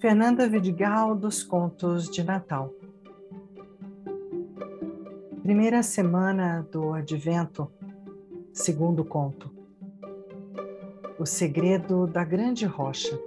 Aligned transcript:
Fernanda 0.00 0.48
Vidigal 0.48 1.16
dos 1.16 1.42
Contos 1.42 2.08
de 2.08 2.22
Natal. 2.22 2.72
Primeira 5.42 5.82
semana 5.82 6.64
do 6.70 6.92
Advento, 6.92 7.68
segundo 8.52 9.04
conto. 9.04 9.50
O 11.18 11.26
segredo 11.26 12.06
da 12.06 12.22
grande 12.22 12.64
rocha. 12.64 13.20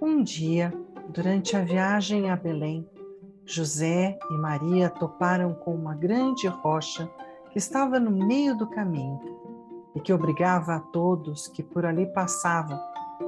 Um 0.00 0.22
dia, 0.22 0.72
durante 1.08 1.56
a 1.56 1.64
viagem 1.64 2.30
a 2.30 2.36
Belém, 2.36 2.88
José 3.44 4.16
e 4.30 4.34
Maria 4.34 4.88
toparam 4.88 5.52
com 5.52 5.74
uma 5.74 5.96
grande 5.96 6.46
rocha 6.46 7.10
que 7.50 7.58
estava 7.58 7.98
no 7.98 8.12
meio 8.12 8.56
do 8.56 8.68
caminho 8.68 9.18
e 9.96 10.00
que 10.00 10.12
obrigava 10.12 10.76
a 10.76 10.80
todos 10.80 11.48
que 11.48 11.62
por 11.62 11.84
ali 11.84 12.06
passavam 12.06 12.78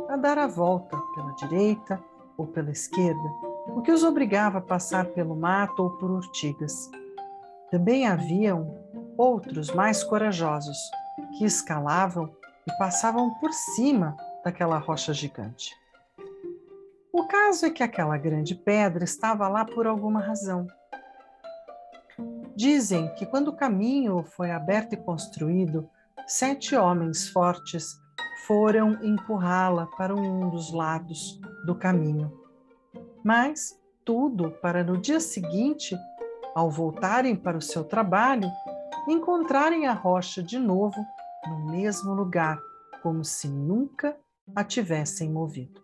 a 0.09 0.17
dar 0.17 0.39
a 0.39 0.47
volta 0.47 1.00
pela 1.21 1.35
direita 1.35 2.03
ou 2.37 2.47
pela 2.47 2.71
esquerda, 2.71 3.29
o 3.69 3.83
que 3.83 3.93
os 3.93 4.03
obrigava 4.03 4.59
a 4.59 4.63
passar 4.63 5.07
pelo 5.07 5.37
mato 5.37 5.83
ou 5.83 5.91
por 5.99 6.11
urtigas. 6.11 6.91
Também 7.71 8.07
haviam 8.07 8.79
outros 9.17 9.71
mais 9.73 10.03
corajosos 10.03 10.79
que 11.37 11.45
escalavam 11.45 12.35
e 12.67 12.73
passavam 12.79 13.35
por 13.35 13.53
cima 13.53 14.17
daquela 14.43 14.79
rocha 14.79 15.13
gigante. 15.13 15.75
O 17.13 17.27
caso 17.27 17.67
é 17.67 17.71
que 17.71 17.83
aquela 17.83 18.17
grande 18.17 18.55
pedra 18.55 19.05
estava 19.05 19.47
lá 19.47 19.65
por 19.65 19.87
alguma 19.87 20.21
razão. 20.21 20.67
Dizem 22.57 23.13
que 23.15 23.27
quando 23.27 23.49
o 23.49 23.57
caminho 23.57 24.23
foi 24.23 24.51
aberto 24.51 24.95
e 24.95 24.97
construído, 24.97 25.89
sete 26.27 26.75
homens 26.75 27.29
fortes 27.29 28.01
foram 28.47 28.99
empurrá-la 29.03 29.87
para 29.87 30.15
um 30.15 30.51
dos 30.51 30.73
lados 30.73 31.41
do 31.65 31.75
caminho. 31.75 32.33
Mas 33.25 33.79
tudo 34.05 34.51
para 34.51 34.83
no 34.83 34.97
dia 34.97 35.21
seguinte, 35.21 35.97
ao 36.55 36.71
voltarem 36.71 37.37
para 37.37 37.57
o 37.57 37.63
seu 37.63 37.85
trabalho, 37.85 38.51
encontrarem 39.09 39.87
a 39.87 39.93
rocha 39.93 40.43
de 40.43 40.59
novo 40.59 41.05
no 41.47 41.71
mesmo 41.71 42.13
lugar, 42.13 42.59
como 43.03 43.25
se 43.25 43.49
nunca 43.49 44.17
a 44.55 44.65
tivessem 44.65 45.31
movido. 45.31 45.81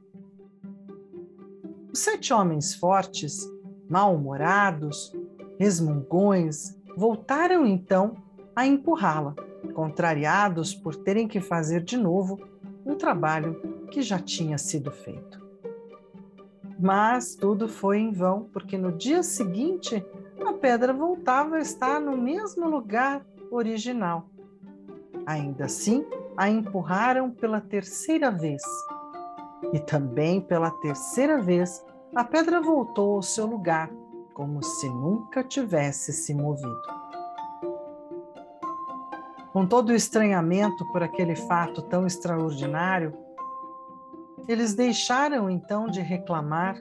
Os 1.93 2.01
sete 2.01 2.33
homens 2.33 2.75
fortes, 2.75 3.49
mal-humorados, 3.89 5.12
resmungões, 5.59 6.77
voltaram 6.97 7.65
então 7.67 8.17
a 8.57 8.67
empurrá-la, 8.67 9.35
contrariados 9.75 10.75
por 10.75 10.97
terem 10.97 11.29
que 11.29 11.41
fazer 11.41 11.83
de 11.83 11.99
novo 11.99 12.41
um 12.87 12.95
trabalho 12.95 13.61
que 13.91 14.01
já 14.01 14.19
tinha 14.19 14.57
sido 14.57 14.91
feito. 14.91 15.45
Mas 16.81 17.34
tudo 17.34 17.69
foi 17.69 17.99
em 17.99 18.12
vão, 18.12 18.49
porque 18.53 18.79
no 18.79 18.93
dia 18.93 19.23
seguinte 19.23 20.05
a 20.45 20.53
pedra 20.55 20.93
voltava 20.93 21.57
a 21.57 21.61
estar 21.61 22.01
no 22.01 22.17
mesmo 22.17 22.69
lugar 22.69 23.25
original. 23.51 24.29
Ainda 25.27 25.67
assim, 25.67 26.05
a 26.37 26.49
empurraram 26.49 27.31
pela 27.31 27.61
terceira 27.61 28.31
vez. 28.31 28.62
E 29.73 29.79
também 29.81 30.41
pela 30.41 30.71
terceira 30.71 31.43
vez, 31.43 31.84
a 32.15 32.23
pedra 32.25 32.61
voltou 32.61 33.17
ao 33.17 33.23
seu 33.23 33.47
lugar, 33.47 33.91
como 34.33 34.62
se 34.62 34.89
nunca 34.89 35.43
tivesse 35.43 36.12
se 36.12 36.33
movido. 36.34 37.06
Com 39.57 39.67
todo 39.67 39.89
o 39.89 39.95
estranhamento 39.95 40.85
por 40.93 41.03
aquele 41.03 41.35
fato 41.35 41.81
tão 41.81 42.07
extraordinário, 42.07 43.17
eles 44.47 44.75
deixaram 44.75 45.49
então 45.49 45.87
de 45.87 45.99
reclamar 46.03 46.77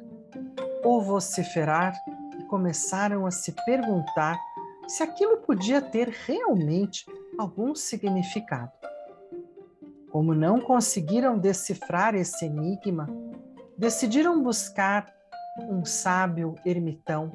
ou 0.84 1.02
vociferar 1.02 1.94
e 2.38 2.44
começaram 2.48 3.26
a 3.26 3.32
se 3.32 3.54
perguntar 3.66 4.38
se 4.90 5.02
aquilo 5.02 5.38
podia 5.38 5.82
ter 5.82 6.10
realmente 6.10 7.06
algum 7.38 7.74
significado. 7.74 8.74
Como 10.12 10.36
não 10.36 10.60
conseguiram 10.60 11.40
decifrar 11.40 12.14
esse 12.14 12.44
enigma, 12.44 13.08
decidiram 13.78 14.44
buscar 14.44 15.08
um 15.70 15.86
sábio 15.86 16.56
ermitão 16.66 17.32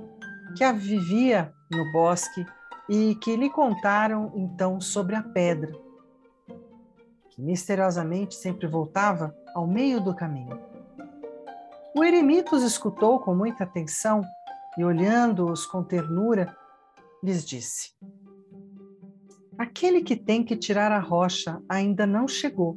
que 0.55 0.71
vivia 0.75 1.51
no 1.73 1.91
bosque 1.93 2.45
e 2.91 3.15
que 3.15 3.37
lhe 3.37 3.49
contaram 3.49 4.33
então 4.35 4.81
sobre 4.81 5.15
a 5.15 5.23
pedra, 5.23 5.71
que 7.31 7.41
misteriosamente 7.41 8.35
sempre 8.35 8.67
voltava 8.67 9.33
ao 9.55 9.65
meio 9.65 10.01
do 10.01 10.13
caminho. 10.13 10.59
O 11.97 12.03
eremita 12.03 12.57
os 12.57 12.65
escutou 12.65 13.21
com 13.21 13.33
muita 13.33 13.63
atenção 13.63 14.23
e, 14.77 14.85
olhando-os 14.85 15.65
com 15.67 15.85
ternura, 15.85 16.57
lhes 17.23 17.45
disse: 17.45 17.93
Aquele 19.57 20.03
que 20.03 20.17
tem 20.17 20.43
que 20.43 20.57
tirar 20.57 20.91
a 20.91 20.99
rocha 20.99 21.63
ainda 21.69 22.05
não 22.09 22.27
chegou. 22.27 22.75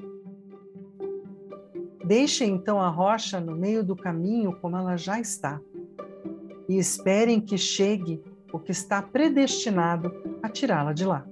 Deixe 2.06 2.46
então 2.46 2.80
a 2.80 2.90
rocha 2.90 3.40
no 3.40 3.56
meio 3.56 3.84
do 3.84 3.96
caminho 3.96 4.60
como 4.60 4.78
ela 4.78 4.96
já 4.96 5.20
está, 5.20 5.60
e 6.70 6.78
esperem 6.78 7.42
que 7.42 7.58
chegue 7.58 8.22
o 8.54 8.60
que 8.60 8.72
está 8.72 9.02
predestinado 9.02 10.14
a 10.44 10.48
tirá-la 10.48 10.94
de 10.94 11.04
lá. 11.04 11.26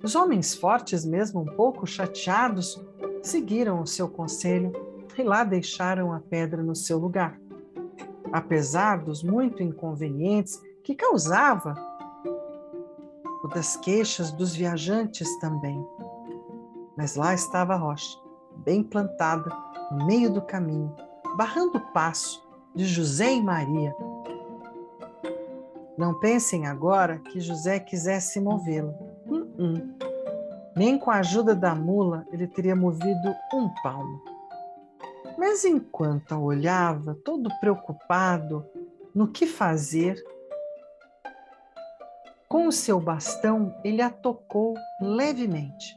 Os 0.00 0.14
homens 0.14 0.54
fortes, 0.54 1.04
mesmo 1.04 1.40
um 1.40 1.46
pouco 1.46 1.86
chateados, 1.86 2.80
seguiram 3.20 3.80
o 3.80 3.86
seu 3.86 4.08
conselho 4.08 4.72
e 5.18 5.22
lá 5.24 5.42
deixaram 5.42 6.12
a 6.12 6.20
pedra 6.20 6.62
no 6.62 6.76
seu 6.76 6.98
lugar. 6.98 7.40
Apesar 8.32 8.98
dos 8.98 9.24
muito 9.24 9.62
inconvenientes 9.62 10.62
que 10.84 10.94
causava, 10.94 11.74
o 13.42 13.48
das 13.48 13.76
queixas 13.76 14.30
dos 14.30 14.54
viajantes 14.54 15.36
também. 15.38 15.84
Mas 16.96 17.16
lá 17.16 17.34
estava 17.34 17.74
a 17.74 17.78
rocha, 17.78 18.18
bem 18.58 18.84
plantada, 18.84 19.50
no 19.90 20.06
meio 20.06 20.32
do 20.32 20.42
caminho, 20.42 20.94
barrando 21.36 21.78
o 21.78 21.92
passo 21.92 22.46
de 22.74 22.84
José 22.84 23.34
e 23.34 23.42
Maria, 23.42 23.94
não 25.96 26.18
pensem 26.18 26.66
agora 26.66 27.18
que 27.18 27.40
José 27.40 27.78
quisesse 27.78 28.40
movê-la. 28.40 28.92
Uh 29.26 29.46
-uh. 29.56 30.14
Nem 30.76 30.98
com 30.98 31.10
a 31.10 31.18
ajuda 31.18 31.54
da 31.54 31.74
mula 31.74 32.26
ele 32.32 32.48
teria 32.48 32.74
movido 32.74 33.34
um 33.52 33.68
palmo. 33.82 34.22
Mas 35.38 35.64
enquanto 35.64 36.32
a 36.32 36.38
olhava, 36.38 37.16
todo 37.24 37.48
preocupado 37.60 38.66
no 39.14 39.28
que 39.28 39.46
fazer, 39.46 40.20
com 42.48 42.66
o 42.66 42.72
seu 42.72 42.98
bastão 42.98 43.74
ele 43.84 44.02
a 44.02 44.10
tocou 44.10 44.74
levemente. 45.00 45.96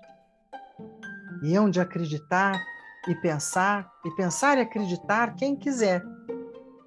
E 1.43 1.55
hão 1.55 1.69
de 1.69 1.79
acreditar 1.79 2.59
e 3.07 3.15
pensar, 3.15 3.91
e 4.05 4.11
pensar 4.11 4.57
e 4.57 4.61
acreditar 4.61 5.35
quem 5.35 5.55
quiser, 5.55 6.03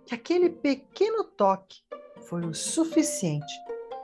que 0.06 0.14
aquele 0.14 0.50
pequeno 0.50 1.24
toque 1.24 1.78
foi 2.20 2.44
o 2.44 2.54
suficiente 2.54 3.52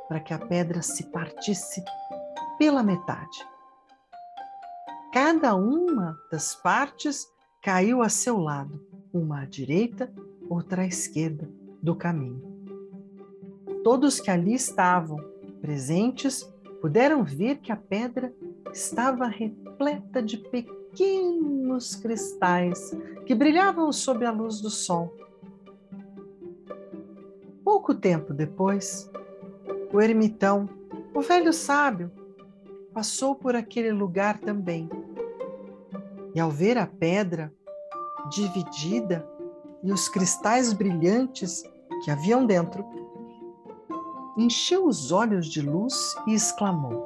para 0.09 0.21
que 0.21 0.33
a 0.33 0.39
pedra 0.39 0.83
se 0.83 1.05
partisse 1.07 1.83
pela 2.59 2.83
metade. 2.83 3.47
Cada 5.13 5.55
uma 5.55 6.19
das 6.31 6.55
partes 6.55 7.27
caiu 7.63 8.03
a 8.03 8.09
seu 8.09 8.39
lado, 8.39 8.81
uma 9.13 9.43
à 9.43 9.45
direita, 9.45 10.13
outra 10.49 10.83
à 10.83 10.87
esquerda 10.87 11.49
do 11.83 11.95
caminho. 11.95 12.43
Todos 13.83 14.21
que 14.21 14.31
ali 14.31 14.55
estavam 14.55 15.19
presentes 15.61 16.43
puderam 16.81 17.25
ver 17.25 17.57
que 17.57 17.73
a 17.73 17.77
pedra 17.77 18.33
estava 18.73 19.27
repleta 19.27 20.23
de 20.23 20.37
pequenos 20.39 21.97
cristais 21.97 22.97
que 23.25 23.35
brilhavam 23.35 23.93
sob 23.93 24.25
a 24.25 24.31
luz 24.31 24.61
do 24.61 24.71
sol 24.71 25.17
Pouco 27.67 27.93
tempo 27.93 28.33
depois, 28.33 29.11
o 29.93 30.01
ermitão, 30.01 30.69
o 31.13 31.21
velho 31.21 31.53
sábio, 31.53 32.13
passou 32.95 33.35
por 33.35 33.57
aquele 33.57 33.91
lugar 33.91 34.39
também. 34.39 34.89
E 36.33 36.39
ao 36.39 36.49
ver 36.49 36.79
a 36.79 36.87
pedra 36.87 37.53
dividida 38.31 39.29
e 39.83 39.91
os 39.91 40.09
cristais 40.09 40.73
brilhantes 40.73 41.65
que 42.05 42.11
haviam 42.13 42.47
dentro, 42.47 42.87
encheu 44.39 44.87
os 44.87 45.11
olhos 45.11 45.49
de 45.49 45.61
luz 45.61 46.15
e 46.25 46.35
exclamou: 46.35 47.05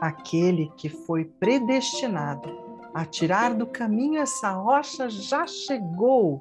Aquele 0.00 0.72
que 0.76 0.88
foi 0.88 1.24
predestinado 1.24 2.56
a 2.94 3.04
tirar 3.04 3.52
do 3.52 3.66
caminho 3.66 4.20
essa 4.20 4.52
rocha 4.52 5.10
já 5.10 5.44
chegou. 5.44 6.40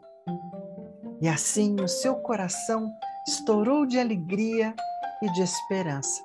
E 1.20 1.28
assim 1.28 1.76
o 1.82 1.88
seu 1.88 2.16
coração 2.16 2.94
estourou 3.28 3.86
de 3.86 4.00
alegria 4.00 4.74
e 5.22 5.32
de 5.32 5.42
esperança. 5.42 6.22